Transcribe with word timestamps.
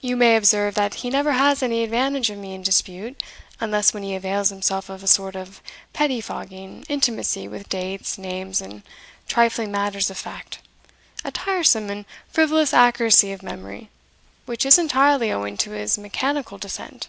You 0.00 0.16
may 0.16 0.36
observe 0.36 0.74
that 0.76 0.94
he 1.04 1.10
never 1.10 1.32
has 1.32 1.62
any 1.62 1.84
advantage 1.84 2.30
of 2.30 2.38
me 2.38 2.54
in 2.54 2.62
dispute, 2.62 3.22
unless 3.60 3.92
when 3.92 4.02
he 4.02 4.14
avails 4.14 4.48
himself 4.48 4.88
of 4.88 5.02
a 5.02 5.06
sort 5.06 5.36
of 5.36 5.60
pettifogging 5.92 6.86
intimacy 6.88 7.46
with 7.46 7.68
dates, 7.68 8.16
names, 8.16 8.62
and 8.62 8.82
trifling 9.28 9.70
matters 9.70 10.08
of 10.08 10.16
fact 10.16 10.60
a 11.26 11.30
tiresome 11.30 11.90
and 11.90 12.06
frivolous 12.32 12.72
accuracy 12.72 13.32
of 13.32 13.42
memory, 13.42 13.90
which 14.46 14.64
is 14.64 14.78
entirely 14.78 15.30
owing 15.30 15.58
to 15.58 15.72
his 15.72 15.98
mechanical 15.98 16.56
descent." 16.56 17.08